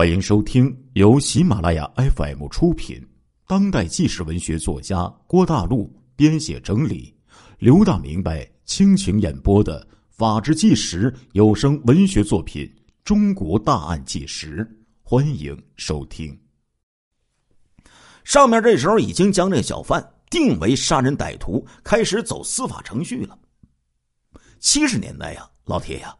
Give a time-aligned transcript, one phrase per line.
[0.00, 3.06] 欢迎收听由喜马拉雅 FM 出品、
[3.46, 7.14] 当代纪实文学作家郭大陆编写整理、
[7.58, 12.64] 刘大明白倾情演播的《法制纪实》有声文学作品
[13.04, 14.64] 《中国大案纪实》，
[15.02, 16.34] 欢迎收听。
[18.24, 23.38] 上面这时候已经将这小贩定为杀人歹徒，开始走司法程序了。
[24.60, 26.16] 七十年代呀，老铁呀，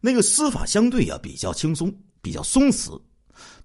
[0.00, 1.92] 那个司法相对呀比较轻松。
[2.20, 3.00] 比较松弛，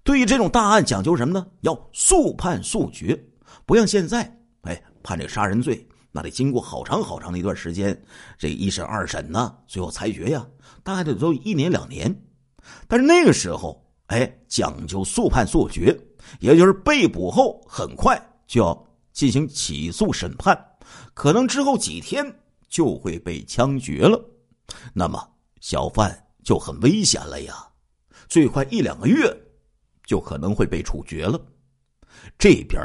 [0.04, 1.46] 对于这种大案讲究什么呢？
[1.62, 3.18] 要速判速决，
[3.64, 4.22] 不像现在，
[4.60, 7.98] 哎，判这杀人罪，那得经过好长好长的一段时间，
[8.38, 10.46] 这一审二审呢，最后裁决呀，
[10.82, 12.14] 大概得都一年两年。
[12.86, 15.98] 但是那个时候，哎，讲究速判速决，
[16.38, 20.54] 也就是被捕后很快就要进行起诉审判，
[21.14, 22.24] 可能之后几天
[22.68, 24.22] 就会被枪决了，
[24.92, 25.26] 那么
[25.60, 27.54] 小贩就很危险了呀。
[28.28, 29.34] 最快一两个月，
[30.04, 31.40] 就可能会被处决了。
[32.38, 32.80] 这边，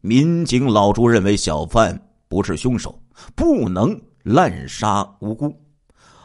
[0.00, 3.00] 民警老朱认为小贩不是凶手，
[3.34, 5.54] 不能滥杀无辜。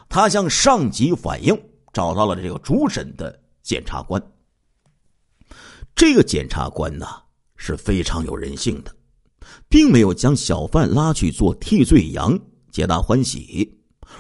[0.10, 1.60] 他向上级反映，
[1.92, 4.22] 找到了这个主审的检察官。
[5.94, 7.06] 这个检察官呢
[7.56, 8.96] 是非常有人性的，
[9.68, 12.40] 并没有将小贩拉去做替罪羊，
[12.72, 13.78] 皆大欢喜，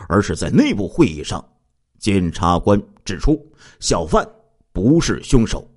[0.10, 1.44] 而是在内部会议上。
[2.00, 3.40] 检察官指出，
[3.80, 4.28] 小贩
[4.72, 5.68] 不是凶手，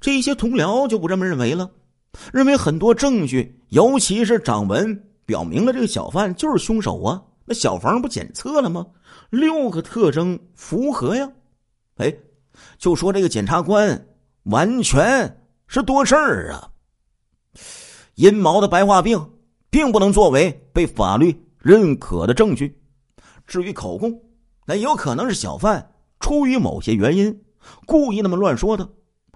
[0.00, 1.70] 这一些同僚就不这么认为了，
[2.32, 7.22] 认为很多证据，尤其是掌纹，表明了这个小贩就是凶手啊。
[7.44, 8.86] 那小房不检测了吗？
[9.28, 11.30] 六个特征符合呀。
[11.96, 12.14] 哎，
[12.78, 14.06] 就说这个检察官
[14.44, 16.70] 完全是多事儿啊。
[18.14, 19.30] 阴谋的白化病，
[19.68, 22.74] 并不能作为被法律认可的证据。
[23.46, 24.18] 至于口供。
[24.66, 25.90] 那有可能是小贩
[26.20, 27.42] 出于某些原因，
[27.86, 28.88] 故意那么乱说的。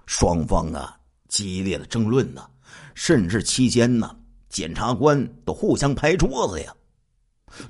[0.05, 2.47] 双方啊，激烈的争论呢，
[2.93, 4.15] 甚至期间呢，
[4.49, 6.73] 检察官都互相拍桌子呀。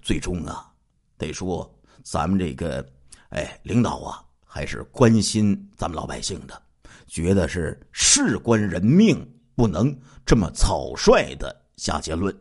[0.02, 0.72] 最终啊，
[1.18, 1.70] 得说
[2.04, 2.86] 咱们这个
[3.30, 6.62] 哎领导啊，还是关心咱们老百姓的，
[7.08, 9.96] 觉得是事关人命，不能
[10.26, 12.36] 这么草率的下结论。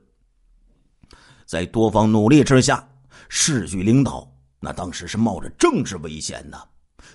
[1.46, 2.88] 在多方努力之下，
[3.28, 4.30] 市局领导。
[4.60, 6.58] 那当时是冒着政治危险呢，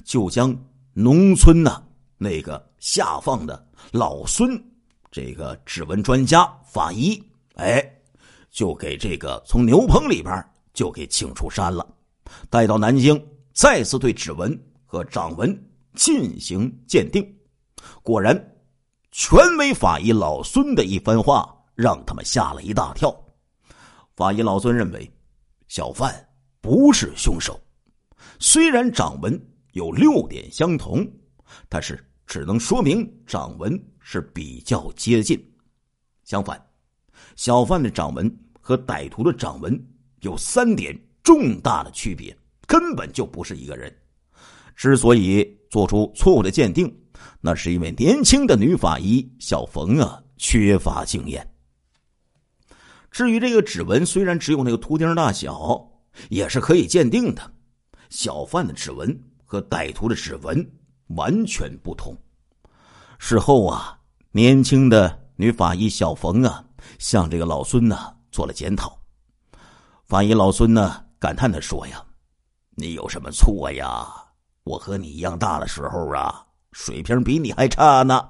[0.03, 0.55] 就将
[0.93, 1.83] 农村呢
[2.15, 4.61] 那个下放的老孙，
[5.11, 7.21] 这个指纹专家法医，
[7.55, 7.83] 哎，
[8.49, 11.87] 就给这个从牛棚里边就给请出山了，
[12.49, 13.21] 带到南京，
[13.53, 17.23] 再次对指纹和掌纹进行鉴定。
[18.01, 18.35] 果然，
[19.11, 23.13] 权威法医老孙的一番话让他们吓了一大跳。
[24.15, 25.11] 法医老孙认为，
[25.67, 26.25] 小范。
[26.61, 27.57] 不是凶手，
[28.37, 29.41] 虽然掌纹
[29.71, 31.09] 有六点相同，
[31.69, 35.43] 但是只能说明掌纹是比较接近。
[36.23, 36.63] 相反，
[37.35, 38.31] 小贩的掌纹
[38.61, 39.75] 和歹徒的掌纹
[40.21, 43.91] 有三点重大的区别，根本就不是一个人。
[44.75, 46.95] 之所以做出错误的鉴定，
[47.41, 51.45] 那是因为年轻的女法医小冯啊缺乏经验。
[53.09, 55.83] 至于这个指纹，虽然只有那个图钉大小。
[56.27, 57.53] 也是可以鉴定的，
[58.09, 60.69] 小贩的指纹和歹徒的指纹
[61.15, 62.17] 完全不同。
[63.17, 63.97] 事后啊，
[64.31, 66.63] 年轻的女法医小冯啊，
[66.97, 68.99] 向这个老孙呢做了检讨。
[70.05, 72.03] 法医老孙呢感叹的说：“呀，
[72.71, 74.07] 你有什么错呀？
[74.63, 78.29] 我和你一样大的时候啊，水平比你还差呢。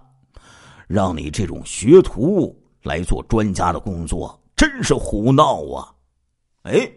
[0.88, 5.94] 让你这种学徒来做专家的工作，真是胡闹啊！”
[6.64, 6.92] 哎。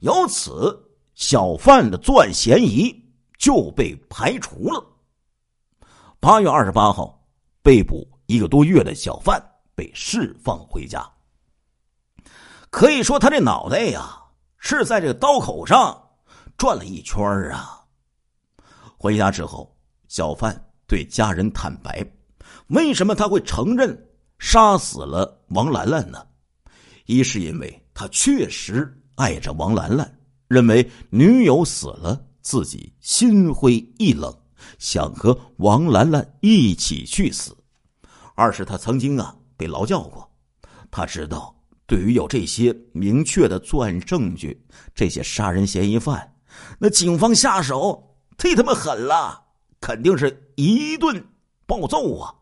[0.00, 0.76] 由此，
[1.14, 2.94] 小贩的作案嫌疑
[3.38, 4.84] 就被排除了。
[6.20, 7.22] 八月二十八号，
[7.62, 9.42] 被捕一个多月的小贩
[9.74, 11.06] 被释放回家。
[12.70, 14.18] 可以说，他这脑袋呀
[14.58, 15.96] 是在这个刀口上
[16.56, 17.84] 转了一圈啊。
[18.98, 19.76] 回家之后，
[20.08, 20.54] 小贩
[20.86, 22.04] 对家人坦白，
[22.68, 23.96] 为什么他会承认
[24.38, 26.26] 杀死了王兰兰呢？
[27.04, 28.92] 一是因为他确实。
[29.16, 34.30] 爱着王兰兰，认为女友死了，自己心灰意冷，
[34.78, 37.56] 想和王兰兰一起去死。
[38.34, 40.30] 二是他曾经啊被劳教过，
[40.90, 41.54] 他知道
[41.86, 44.64] 对于有这些明确的作案证据，
[44.94, 46.34] 这些杀人嫌疑犯，
[46.78, 49.42] 那警方下手忒他妈狠了，
[49.80, 51.24] 肯定是一顿
[51.66, 52.34] 暴揍啊。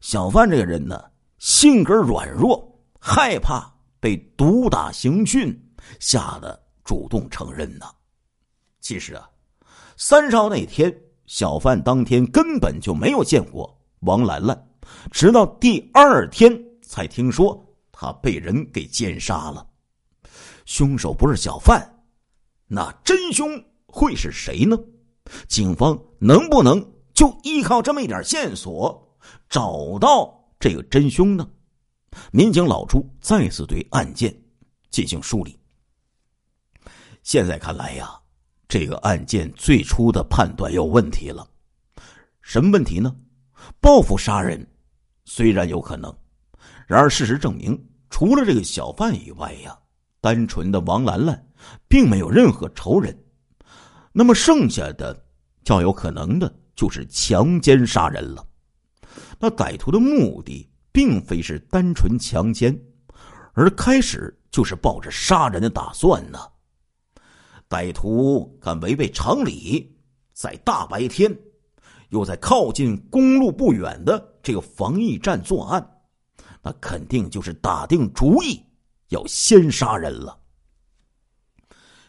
[0.00, 0.98] 小范这个人呢，
[1.38, 5.66] 性格软弱，害怕被毒打刑讯。
[5.98, 7.86] 吓得主动承认呢。
[8.80, 9.28] 其实啊，
[9.96, 10.94] 三少那天，
[11.30, 14.68] 小贩当天根本就没有见过王兰兰，
[15.12, 19.64] 直到第二天才听说她被人给奸杀了。
[20.64, 21.88] 凶手不是小贩，
[22.66, 23.48] 那真凶
[23.86, 24.76] 会是谁呢？
[25.46, 26.84] 警方能不能
[27.14, 29.16] 就依靠这么一点线索
[29.48, 31.48] 找到这个真凶呢？
[32.32, 34.36] 民警老朱再次对案件
[34.90, 35.56] 进行梳理。
[37.22, 38.19] 现在看来呀，
[38.70, 41.44] 这个案件最初的判断有问题了。
[42.40, 43.12] 什么问题呢？
[43.80, 44.64] 报复杀人
[45.24, 46.16] 虽然有可能，
[46.86, 47.76] 然而事实证明，
[48.10, 49.76] 除了这个小贩以外呀，
[50.20, 51.44] 单纯的王兰兰
[51.88, 53.12] 并没有任何仇人。
[54.12, 55.20] 那么剩下的
[55.64, 58.46] 较有可能的就是强奸杀人了。
[59.40, 62.80] 那歹徒的目的并非是单纯强奸，
[63.52, 66.38] 而开始就是抱着杀人的打算呢。
[67.70, 69.96] 歹徒敢违背常理，
[70.32, 71.32] 在大白天，
[72.08, 76.02] 又在靠近公路不远的这个防疫站作案，
[76.62, 78.60] 那肯定就是打定主意
[79.10, 80.36] 要先杀人了。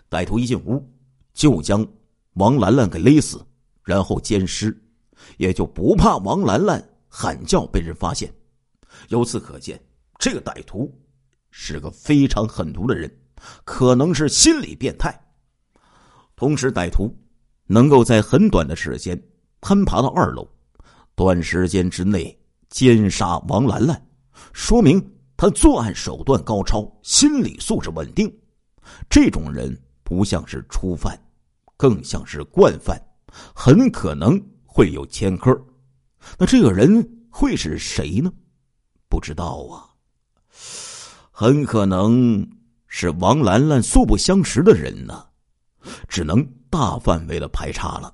[0.09, 0.83] 歹徒一进屋，
[1.31, 1.87] 就将
[2.33, 3.39] 王兰兰给勒死，
[3.83, 4.75] 然后奸尸，
[5.37, 8.33] 也就不怕王兰兰喊叫被人发现。
[9.09, 9.79] 由此可见，
[10.17, 10.91] 这个歹徒
[11.51, 13.15] 是个非常狠毒的人，
[13.63, 15.15] 可能是心理变态。
[16.41, 17.15] 同时，歹徒
[17.67, 19.15] 能够在很短的时间
[19.61, 20.49] 攀爬到二楼，
[21.13, 22.35] 短时间之内
[22.67, 24.07] 奸杀王兰兰，
[24.51, 24.99] 说明
[25.37, 28.27] 他作案手段高超，心理素质稳定。
[29.07, 31.15] 这种人不像是初犯，
[31.77, 32.99] 更像是惯犯，
[33.53, 35.55] 很可能会有前科。
[36.39, 38.33] 那这个人会是谁呢？
[39.07, 39.93] 不知道啊，
[41.29, 42.49] 很可能
[42.87, 45.27] 是王兰兰素不相识的人呢。
[46.07, 48.13] 只能大范围的排查了。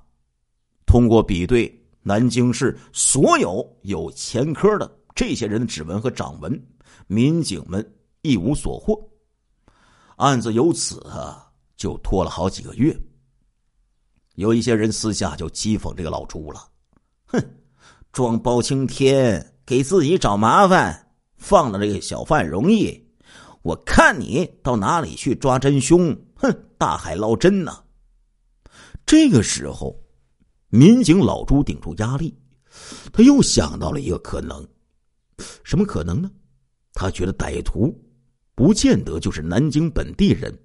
[0.86, 1.70] 通过比对
[2.02, 6.66] 南京市所有有前科的这些人的指纹和掌纹，
[7.06, 7.84] 民警们
[8.22, 8.98] 一无所获。
[10.16, 12.98] 案子由此啊就拖了好几个月。
[14.36, 16.60] 有一些人私下就讥讽这个老朱了
[17.26, 17.40] ：“哼，
[18.12, 23.06] 装包青天，给自己找麻烦，放了这个小贩容易。
[23.62, 26.16] 我看你到哪里去抓真凶？
[26.36, 27.84] 哼！”大海捞针呢？
[29.04, 30.00] 这个时候，
[30.68, 32.32] 民警老朱顶住压力，
[33.12, 34.66] 他又想到了一个可能，
[35.64, 36.30] 什么可能呢？
[36.92, 37.92] 他觉得歹徒
[38.54, 40.56] 不见得就是南京本地人，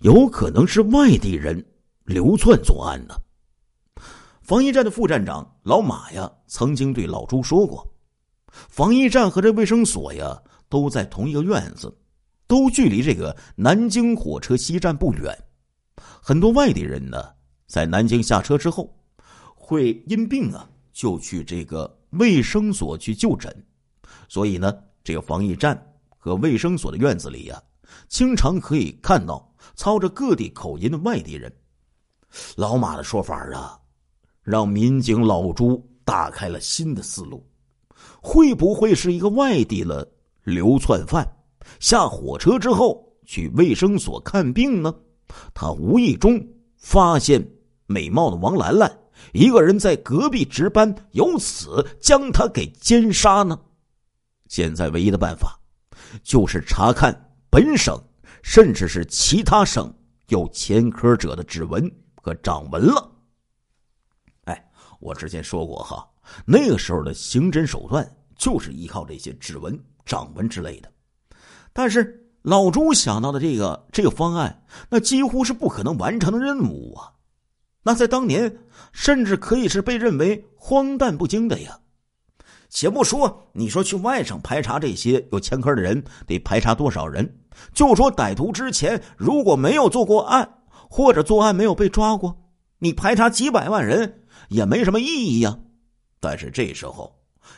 [0.00, 1.64] 有可能是外地人
[2.04, 3.14] 流窜作案呢。
[4.40, 7.88] 防疫站的副站长老马呀，曾经对老朱说过，
[8.46, 11.96] 防疫站和这卫生所呀，都在同一个院子。
[12.46, 15.36] 都距离这个南京火车西站不远，
[16.20, 17.30] 很多外地人呢，
[17.66, 18.94] 在南京下车之后，
[19.54, 23.54] 会因病啊就去这个卫生所去就诊，
[24.28, 25.80] 所以呢，这个防疫站
[26.18, 27.62] 和卫生所的院子里呀，
[28.08, 31.50] 经常可以看到操着各地口音的外地人。
[32.56, 33.78] 老马的说法啊，
[34.42, 37.46] 让民警老朱打开了新的思路，
[38.20, 40.06] 会不会是一个外地的
[40.42, 41.26] 流窜犯？
[41.80, 44.94] 下火车之后去卫生所看病呢，
[45.54, 46.44] 他无意中
[46.76, 47.46] 发现
[47.86, 48.98] 美貌的王兰兰
[49.32, 53.58] 一个人在隔壁值班，由此将他给奸杀呢。
[54.48, 55.58] 现在唯一的办法
[56.22, 57.98] 就是查看本省
[58.42, 59.92] 甚至是其他省
[60.28, 63.10] 有前科者的指纹和掌纹了。
[64.44, 66.06] 哎，我之前说过哈，
[66.44, 70.91] 那个时候的刑侦手段就是依靠这些指纹、掌纹之类的。
[71.72, 77.12] 但是老朱想到的这个这个方案，那几乎是不可能完成的任务啊！
[77.82, 78.58] 那在当年，
[78.92, 81.78] 甚至可以是被认为荒诞不经的呀。
[82.68, 87.40] 且不说你说去外省排查这些有前科的人得排查多少人，
[87.74, 92.36] 就说歹徒之前如果没有做过案，或者作案没有被抓过，
[92.78, 95.58] 你排查几百万人也没什么意义呀。
[96.18, 97.14] 但是这时候，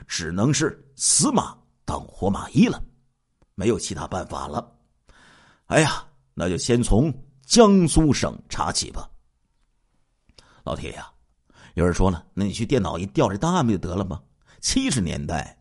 [0.09, 2.83] 只能是死马当活马医了。
[3.55, 4.73] 没有其他办法了，
[5.67, 7.13] 哎呀，那就先从
[7.47, 9.09] 江苏省查起吧。
[10.65, 11.11] 老铁呀，
[11.75, 14.21] 有人说了，那你去电脑一调这档案不就得了吗？
[14.61, 15.57] 七十年代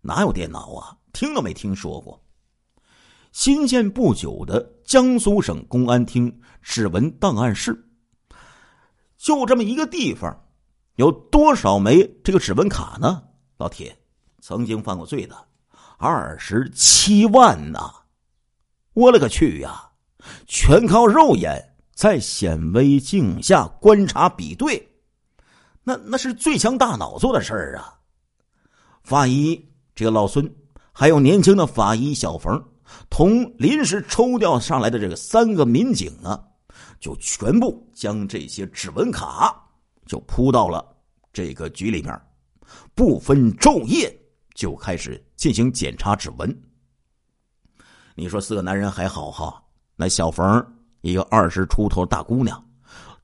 [0.00, 0.96] 哪有电脑啊？
[1.12, 2.22] 听都没听说过。
[3.32, 7.88] 新建不久的江苏省公安厅指纹档案室，
[9.16, 10.44] 就这么一个地方，
[10.96, 13.22] 有多少枚这个指纹卡呢？
[13.56, 13.96] 老铁，
[14.40, 15.48] 曾经犯过罪的。
[16.00, 17.92] 二十七万呐！
[18.94, 19.90] 我勒个去呀！
[20.46, 24.88] 全靠肉眼在显微镜下观察比对，
[25.82, 27.98] 那那是最强大脑做的事儿啊！
[29.02, 30.48] 法医这个老孙，
[30.92, 32.62] 还有年轻的法医小冯，
[33.10, 36.40] 同临时抽调上来的这个三个民警啊，
[37.00, 39.68] 就全部将这些指纹卡
[40.06, 40.96] 就铺到了
[41.32, 42.22] 这个局里面，
[42.94, 44.16] 不分昼夜
[44.58, 46.62] 就开始进行检查指纹。
[48.16, 49.62] 你说四个男人还好哈，
[49.94, 50.66] 那小冯
[51.00, 52.60] 一个二十出头大姑娘。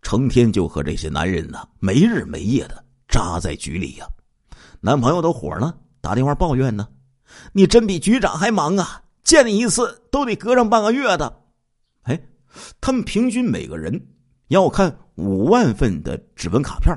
[0.01, 4.07] 成天就和这些男人呢没日没夜的扎在局里呀，
[4.81, 6.87] 男朋友都火了，打电话抱怨呢
[7.53, 11.43] ：“你真比局长还忙啊，见你一次都得隔上半个月的。”
[12.05, 12.23] 哎，
[12.81, 14.01] 他们平均每个人
[14.49, 16.97] 要看五万份的指纹卡片，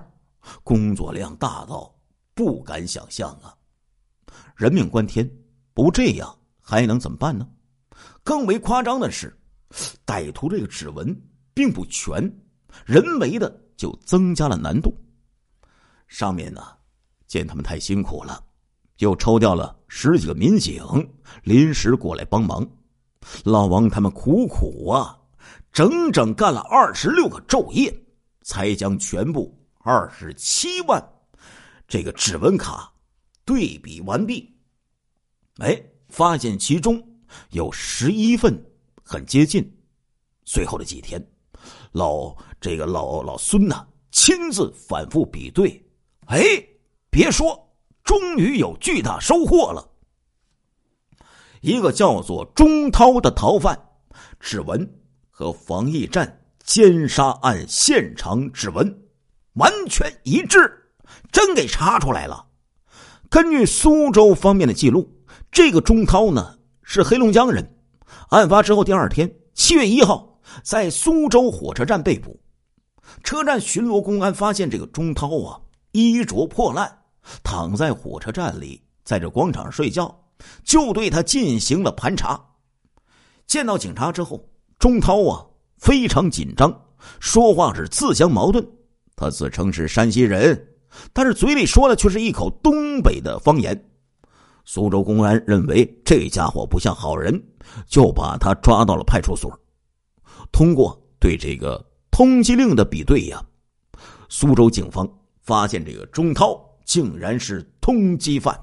[0.63, 1.91] 工作量大到
[2.35, 3.55] 不敢想象啊！
[4.55, 5.29] 人命关天，
[5.73, 7.47] 不这样还能怎么办呢？
[8.23, 9.35] 更为夸张的是，
[10.05, 11.15] 歹徒这个指纹
[11.53, 12.23] 并不全。
[12.85, 14.95] 人为的就增加了难度。
[16.07, 16.61] 上面呢，
[17.25, 18.43] 见他们太辛苦了，
[18.99, 20.83] 又抽调了十几个民警
[21.43, 22.67] 临时过来帮忙。
[23.43, 25.17] 老王他们苦苦啊，
[25.71, 27.93] 整整干了二十六个昼夜，
[28.43, 31.03] 才将全部二十七万
[31.87, 32.91] 这个指纹卡
[33.47, 34.53] 对比完毕。
[35.59, 37.01] 哎，发现其中
[37.51, 38.53] 有十一份
[39.01, 39.65] 很接近。
[40.43, 41.25] 随后的几天。
[41.93, 45.83] 老这个老老孙呐，亲自反复比对，
[46.27, 46.39] 哎，
[47.09, 47.73] 别说，
[48.03, 49.89] 终于有巨大收获了。
[51.61, 53.77] 一个叫做钟涛的逃犯，
[54.39, 54.87] 指纹
[55.29, 59.07] 和防疫站奸杀案现场指纹
[59.53, 60.91] 完全一致，
[61.31, 62.46] 真给查出来了。
[63.29, 65.09] 根据苏州方面的记录，
[65.51, 67.77] 这个钟涛呢是黑龙江人，
[68.29, 70.25] 案发之后第二天，七月一号。
[70.63, 72.39] 在苏州火车站被捕，
[73.21, 75.59] 车站巡逻公安发现这个钟涛啊，
[75.91, 76.89] 衣着破烂，
[77.43, 80.23] 躺在火车站里，在这广场上睡觉，
[80.63, 82.41] 就对他进行了盘查。
[83.45, 85.45] 见到警察之后，钟涛啊
[85.77, 86.73] 非常紧张，
[87.19, 88.65] 说话是自相矛盾。
[89.17, 90.67] 他自称是山西人，
[91.13, 93.89] 但是嘴里说的却是一口东北的方言。
[94.65, 97.41] 苏州公安认为这家伙不像好人，
[97.87, 99.51] 就把他抓到了派出所。
[100.51, 103.41] 通过对这个通缉令的比对呀，
[104.27, 105.09] 苏州警方
[105.41, 108.59] 发现这个钟涛竟然是通缉犯。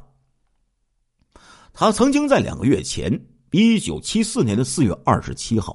[1.73, 3.19] 他曾经在两个月前，
[3.51, 5.75] 一九七四年的四月二十七号，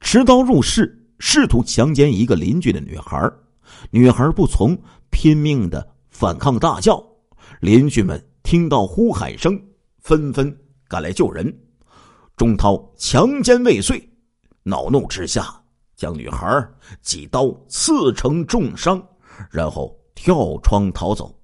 [0.00, 3.30] 持刀入室，试图强奸一个邻居的女孩。
[3.90, 4.76] 女孩不从，
[5.10, 7.04] 拼命的反抗大叫。
[7.60, 9.60] 邻居们听到呼喊声，
[9.98, 10.56] 纷纷
[10.88, 11.52] 赶来救人。
[12.36, 14.02] 钟涛强奸未遂。
[14.62, 15.62] 恼怒之下，
[15.96, 16.46] 将女孩
[17.02, 19.02] 几刀刺成重伤，
[19.50, 21.34] 然后跳窗逃走。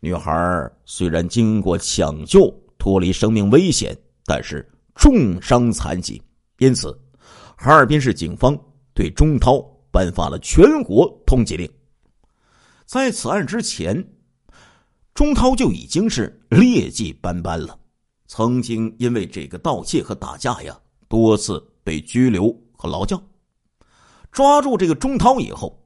[0.00, 6.22] 女孩虽然经过抢救脱离生命危险，但是重伤残疾，
[6.58, 6.96] 因此
[7.56, 8.56] 哈尔滨市警方
[8.94, 11.68] 对钟涛颁发了全国通缉令。
[12.86, 14.08] 在此案之前，
[15.12, 17.78] 钟涛就已经是劣迹斑斑了，
[18.26, 21.62] 曾经因为这个盗窃和打架呀，多次。
[21.86, 23.22] 被拘留和劳教，
[24.32, 25.80] 抓住这个钟涛以后，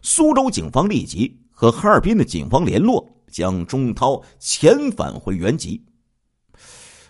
[0.00, 5.84] 苏州警方立即和哈尔滨的警方联络，将钟涛遣返回原籍。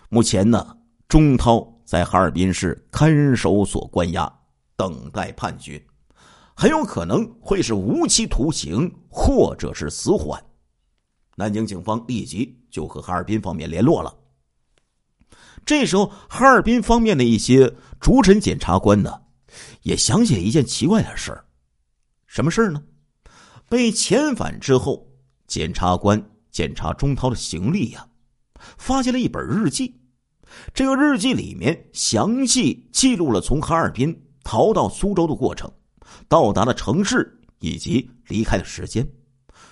[0.09, 0.75] 目前呢，
[1.07, 4.39] 钟涛在哈尔滨市看守所关押，
[4.75, 5.79] 等待判决，
[6.61, 10.39] 很有可能会是无期徒刑或者是死缓。
[11.35, 14.15] 南京警方立即就和哈尔滨方面联络了。
[15.65, 19.11] 这时候，哈尔滨方面的一些主审检察官呢，
[19.81, 21.43] 也想起一件奇怪的事儿。
[22.27, 22.83] 什么事儿呢？
[23.67, 25.07] 被遣返之后，
[25.47, 28.07] 检察官检查钟涛的行李呀，
[28.77, 29.99] 发现了一本日记。
[30.75, 35.67] 这个日记里面详细记录了从哈尔滨逃到苏州的过程，
[36.27, 39.07] 到达的城市以及离开的时间，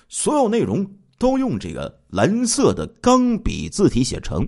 [0.08, 0.86] 所有内容
[1.18, 4.48] 都用这个蓝色的钢笔字体写成，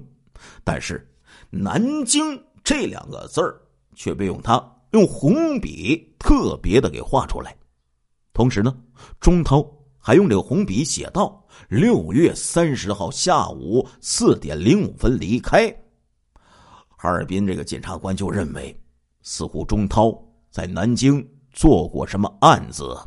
[0.63, 1.07] 但是。
[1.53, 3.62] 南京这两个字儿
[3.93, 4.57] 却被用它
[4.91, 7.53] 用红笔特别的给画出来，
[8.31, 8.74] 同时呢，
[9.19, 9.62] 钟涛
[9.98, 15.67] 还用这个红笔写道：“六月三十号下午四点零五分离开。”
[16.88, 18.74] 哈尔滨这个检察官就认为，
[19.21, 20.17] 似乎钟涛
[20.50, 21.21] 在南京
[21.51, 22.98] 做过什么案子。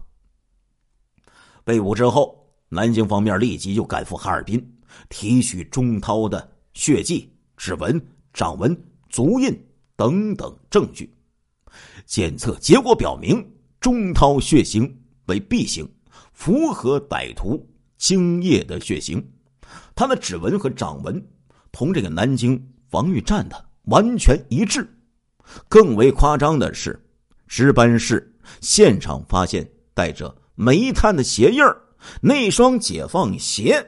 [1.64, 4.76] 被捕之后，南京方面立即就赶赴哈尔滨，
[5.08, 8.00] 提取钟涛的血迹、指纹。
[8.34, 8.76] 掌纹、
[9.08, 9.56] 足印
[9.94, 11.08] 等等证据，
[12.04, 13.48] 检测结果表明，
[13.78, 14.92] 钟涛血型
[15.26, 15.88] 为 B 型，
[16.32, 17.64] 符合歹徒
[17.96, 19.24] 精液的血型，
[19.94, 21.24] 他的指纹和掌纹
[21.70, 24.84] 同这个南京防御站的完全一致。
[25.68, 27.00] 更为夸张的是，
[27.46, 31.76] 值班室现场发现带着煤炭的鞋印儿，
[32.20, 33.84] 那双解放鞋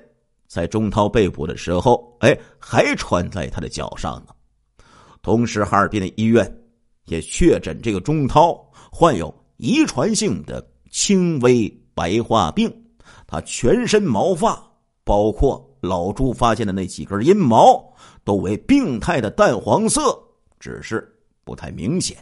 [0.47, 4.35] 在钟涛被捕的时候，哎，还穿在他的脚上呢。
[5.23, 6.51] 同时，哈尔滨的医院
[7.07, 8.55] 也确诊这个钟涛
[8.91, 12.73] 患有遗传性的轻微白化病，
[13.27, 14.63] 他全身毛发，
[15.05, 17.85] 包括老朱发现的那几根阴毛，
[18.25, 20.17] 都为病态的淡黄色，
[20.59, 21.13] 只是。
[21.45, 22.17] 不太明显，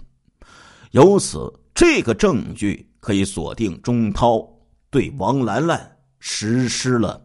[0.91, 4.49] 由此这个证据可以锁定钟涛
[4.91, 7.21] 对王兰兰实施了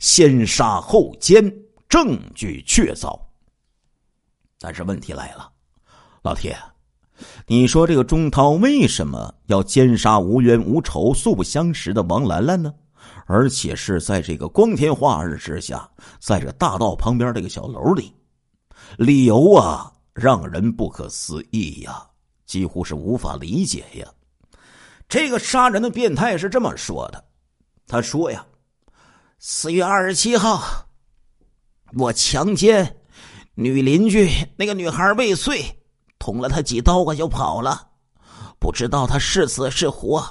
[0.00, 1.54] 先杀后奸，
[1.88, 3.18] 证据确凿。
[4.58, 5.48] 但是问题来了，
[6.22, 6.58] 老铁，
[7.46, 12.74] 你说这个钟涛为什么要奸杀无冤无仇、素不相识的王兰兰呢？
[13.26, 18.12] 而且是在这个光天化日之下，在这大道旁边这个小楼里，
[18.98, 19.92] 理由啊？
[20.12, 22.06] 让人不可思议呀，
[22.54, 24.06] 几乎是无法理解呀。
[25.08, 27.24] 这个杀人的变态是这么说的
[27.88, 28.46] ：“他说呀，
[29.40, 30.62] 四月二十七号，
[31.98, 33.00] 我强奸
[33.56, 35.82] 女邻居那个女孩未遂，
[36.20, 37.88] 捅了她几刀，我就跑了，
[38.60, 40.24] 不知道她是死是活。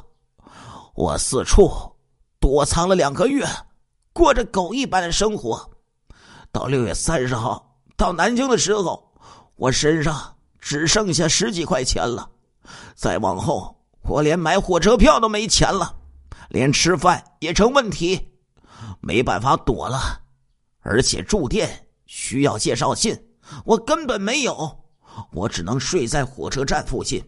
[0.95, 1.69] 我四处
[2.39, 3.45] 躲藏了两个月，
[4.13, 5.69] 过着狗一般的生活。
[6.53, 9.03] 到六月三十号到南京的时候。”
[9.55, 10.32] 我身上
[10.63, 12.29] 只剩下十几块钱了，
[12.95, 15.93] 再往后我连买火车票都没钱了，
[16.47, 18.31] 连吃饭也成问题，
[19.01, 20.21] 没办法躲了。
[20.79, 23.13] 而且住店需要介绍信，
[23.65, 24.73] 我根本没有，
[25.33, 27.21] 我只能睡在火车站附近。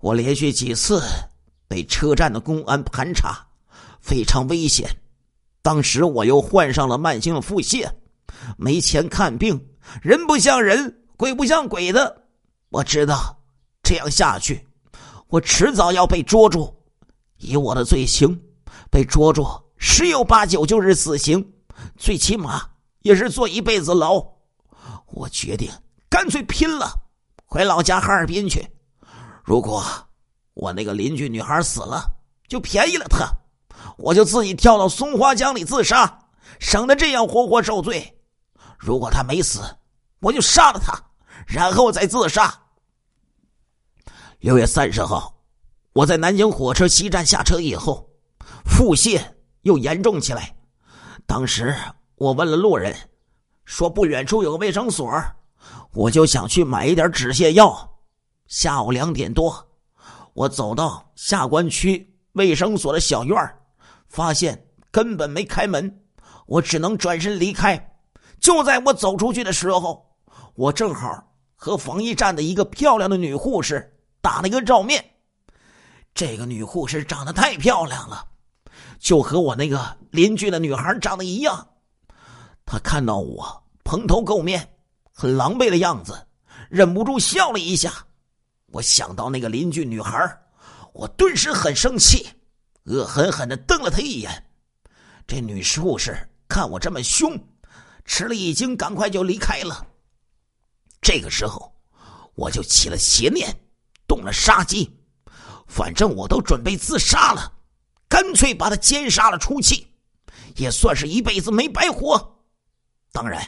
[0.00, 1.00] 我连续几次
[1.68, 3.46] 被车站的公安盘查，
[4.00, 4.90] 非常危险。
[5.62, 7.88] 当时我又患上了慢性腹泻，
[8.56, 9.68] 没钱看病，
[10.02, 10.96] 人不像人。
[11.16, 12.22] 鬼不像鬼的，
[12.70, 13.36] 我知道，
[13.82, 14.66] 这样下去，
[15.26, 16.72] 我迟早要被捉住。
[17.36, 18.40] 以我的罪行，
[18.90, 19.44] 被捉住
[19.76, 21.52] 十有八九就是死刑，
[21.96, 22.62] 最起码
[23.00, 24.24] 也是坐一辈子牢。
[25.06, 25.68] 我决定
[26.08, 26.86] 干脆拼了，
[27.44, 28.64] 回老家哈尔滨去。
[29.42, 29.84] 如果
[30.54, 32.04] 我那个邻居女孩死了，
[32.46, 33.26] 就便宜了她，
[33.96, 36.20] 我就自己跳到松花江里自杀，
[36.60, 38.20] 省得这样活活受罪。
[38.78, 39.60] 如果她没死，
[40.20, 41.09] 我就杀了她。
[41.46, 42.52] 然后再自杀。
[44.40, 45.34] 六月三十号，
[45.92, 48.08] 我在南京火车西站下车以后，
[48.64, 49.20] 腹泻
[49.62, 50.56] 又严重起来。
[51.26, 51.76] 当时
[52.14, 52.96] 我问了路人，
[53.64, 55.10] 说不远处有个卫生所，
[55.92, 57.98] 我就想去买一点止泻药。
[58.46, 59.68] 下午两点多，
[60.32, 63.36] 我走到下关区卫生所的小院
[64.08, 66.02] 发现根本没开门，
[66.46, 67.94] 我只能转身离开。
[68.40, 70.04] 就在我走出去的时候，
[70.54, 71.29] 我正好。
[71.62, 75.04] 和防疫站的一个漂亮的女护士打了一个照面，
[76.14, 78.24] 这个女护士长得太漂亮了，
[78.98, 81.68] 就和我那个邻居的女孩长得一样。
[82.64, 84.66] 她看到我蓬头垢面、
[85.12, 86.26] 很狼狈的样子，
[86.70, 87.92] 忍不住笑了一下。
[88.68, 90.34] 我想到那个邻居女孩，
[90.94, 92.26] 我顿时很生气，
[92.84, 94.46] 恶狠狠的瞪了她一眼。
[95.26, 96.16] 这女护士
[96.48, 97.38] 看我这么凶，
[98.06, 99.88] 吃了一惊，赶快就离开了。
[101.00, 101.72] 这个时候，
[102.34, 103.54] 我就起了邪念，
[104.06, 104.96] 动了杀机。
[105.66, 107.52] 反正我都准备自杀了，
[108.08, 109.86] 干脆把他奸杀了出气，
[110.56, 112.42] 也算是一辈子没白活。
[113.12, 113.40] 当然，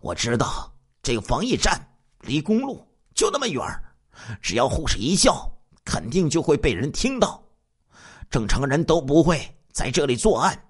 [0.00, 3.62] 我知道这个防疫站离公路就那么远，
[4.42, 5.50] 只要护士一叫，
[5.84, 7.42] 肯定就会被人听到。
[8.28, 10.60] 正常人都不会在这里作案。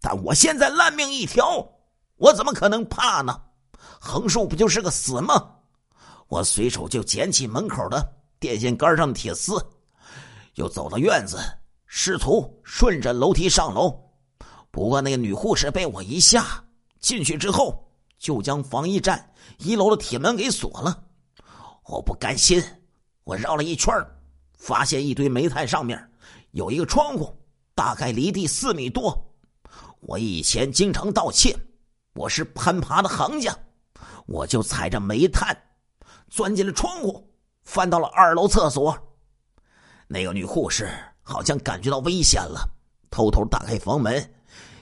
[0.00, 1.66] 但我现在烂命一条，
[2.16, 3.40] 我怎么可能怕呢？
[4.00, 5.54] 横竖不就是个死吗？
[6.28, 9.54] 我随手就捡起门口的电线杆上的铁丝，
[10.54, 11.38] 又走到院子，
[11.86, 13.98] 试图顺着楼梯上楼。
[14.70, 16.62] 不过那个女护士被我一下
[17.00, 21.02] 进去之后，就将防疫站一楼的铁门给锁了。
[21.86, 22.62] 我不甘心，
[23.24, 23.94] 我绕了一圈，
[24.58, 25.98] 发现一堆煤炭上面
[26.50, 27.34] 有一个窗户，
[27.74, 29.18] 大概离地四米多。
[30.00, 31.56] 我以前经常盗窃，
[32.12, 33.56] 我是攀爬的行家，
[34.26, 35.56] 我就踩着煤炭。
[36.28, 37.32] 钻进了窗户，
[37.64, 38.96] 翻到了二楼厕所。
[40.06, 40.90] 那个女护士
[41.22, 42.68] 好像感觉到危险了，
[43.10, 44.34] 偷偷打开房门，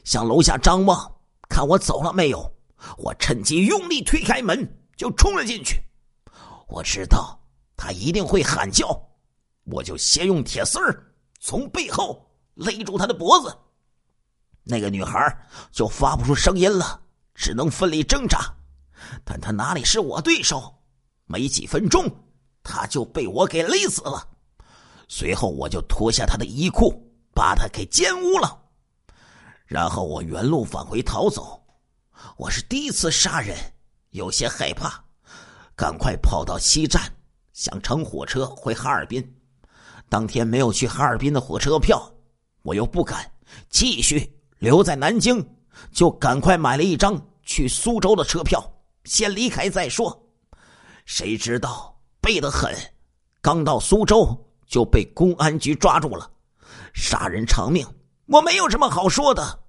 [0.04, 1.10] 向楼下张望，
[1.48, 2.52] 看我走了没有。
[2.98, 5.82] 我趁机用力推开门，就冲了进去。
[6.68, 7.40] 我知道
[7.76, 8.86] 她一定会喊叫，
[9.64, 13.56] 我就先用铁丝儿从背后勒住她的脖子，
[14.62, 17.00] 那个女孩就发不出声音了，
[17.34, 18.38] 只能奋力挣扎。
[19.24, 20.72] 但她哪里是我对手？
[21.26, 22.08] 没几分钟，
[22.62, 24.26] 他就被我给勒死了。
[25.08, 26.92] 随后，我就脱下他的衣裤，
[27.34, 28.58] 把他给奸污了。
[29.66, 31.62] 然后我原路返回逃走。
[32.36, 33.56] 我是第一次杀人，
[34.10, 35.04] 有些害怕，
[35.76, 37.02] 赶快跑到西站，
[37.52, 39.36] 想乘火车回哈尔滨。
[40.08, 42.10] 当天没有去哈尔滨的火车票，
[42.62, 43.30] 我又不敢
[43.68, 44.32] 继续。
[44.58, 45.46] 留在南京，
[45.92, 48.64] 就赶快买了一张去苏州的车票，
[49.04, 50.25] 先离开再说。
[51.06, 52.74] 谁知道背得很，
[53.40, 56.28] 刚到苏州就被公安局抓住了，
[56.92, 57.86] 杀人偿命，
[58.26, 59.60] 我没有什么好说的。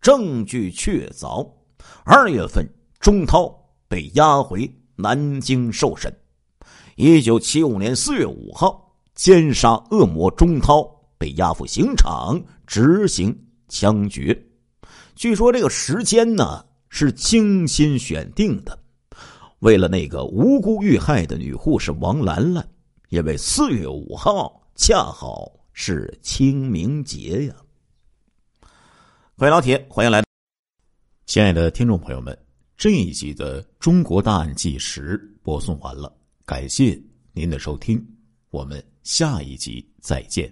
[0.00, 1.50] 证据确凿，
[2.04, 2.64] 二月份
[3.00, 3.48] 钟涛
[3.88, 6.14] 被押回南京受审。
[6.96, 10.84] 一九七五年四月五号，奸杀恶魔钟涛
[11.16, 13.36] 被押赴刑场执行。
[13.68, 14.40] 枪决，
[15.16, 18.78] 据说这个时间呢是精心选定的，
[19.66, 22.64] 为了那个无辜遇害的女护士王兰兰，
[23.08, 27.56] 因为四月五号恰好是清明节呀。
[29.36, 30.22] 各位老铁，欢迎来！
[31.26, 32.38] 亲爱的听众朋友们，
[32.76, 36.96] 这一集的《中国大案纪实》播送完了，感谢
[37.32, 38.00] 您的收听，
[38.50, 40.48] 我们下一集再见。